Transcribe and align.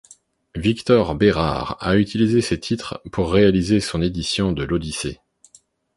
Victor 0.55 1.13
Bérard 1.13 1.77
a 1.79 1.95
utilisé 1.95 2.41
ces 2.41 2.59
titres 2.59 3.03
pour 3.11 3.31
réaliser 3.31 3.79
son 3.79 4.01
édition 4.01 4.51
de 4.51 4.63
l'Odyssée. 4.63 5.21